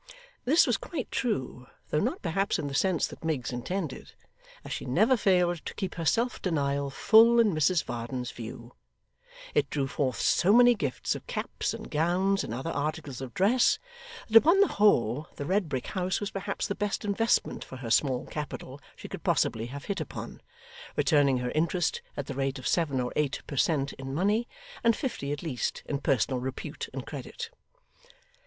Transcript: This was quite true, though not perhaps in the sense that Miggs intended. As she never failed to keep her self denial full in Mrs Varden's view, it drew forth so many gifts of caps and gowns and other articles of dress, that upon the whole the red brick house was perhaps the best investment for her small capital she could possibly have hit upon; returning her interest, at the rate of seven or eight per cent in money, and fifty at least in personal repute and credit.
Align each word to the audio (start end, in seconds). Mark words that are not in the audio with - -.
This 0.45 0.65
was 0.65 0.77
quite 0.77 1.11
true, 1.11 1.67
though 1.91 1.99
not 1.99 2.23
perhaps 2.23 2.57
in 2.57 2.67
the 2.67 2.73
sense 2.73 3.05
that 3.05 3.23
Miggs 3.23 3.51
intended. 3.53 4.13
As 4.65 4.73
she 4.73 4.83
never 4.83 5.15
failed 5.15 5.63
to 5.65 5.75
keep 5.75 5.93
her 5.93 6.05
self 6.05 6.41
denial 6.41 6.89
full 6.89 7.39
in 7.39 7.53
Mrs 7.53 7.83
Varden's 7.83 8.31
view, 8.31 8.73
it 9.53 9.69
drew 9.69 9.85
forth 9.85 10.19
so 10.19 10.53
many 10.53 10.73
gifts 10.73 11.13
of 11.13 11.27
caps 11.27 11.71
and 11.75 11.91
gowns 11.91 12.43
and 12.43 12.51
other 12.51 12.71
articles 12.71 13.21
of 13.21 13.35
dress, 13.35 13.77
that 14.27 14.35
upon 14.37 14.59
the 14.61 14.69
whole 14.69 15.27
the 15.35 15.45
red 15.45 15.69
brick 15.69 15.85
house 15.85 16.19
was 16.19 16.31
perhaps 16.31 16.65
the 16.65 16.73
best 16.73 17.05
investment 17.05 17.63
for 17.63 17.77
her 17.77 17.91
small 17.91 18.25
capital 18.25 18.81
she 18.95 19.07
could 19.07 19.21
possibly 19.23 19.67
have 19.67 19.85
hit 19.85 20.01
upon; 20.01 20.41
returning 20.95 21.37
her 21.37 21.51
interest, 21.51 22.01
at 22.17 22.25
the 22.25 22.33
rate 22.33 22.57
of 22.57 22.67
seven 22.67 22.99
or 22.99 23.13
eight 23.15 23.43
per 23.45 23.55
cent 23.55 23.93
in 23.99 24.15
money, 24.15 24.47
and 24.83 24.95
fifty 24.95 25.31
at 25.31 25.43
least 25.43 25.83
in 25.85 25.99
personal 25.99 26.39
repute 26.39 26.89
and 26.91 27.05
credit. 27.05 27.51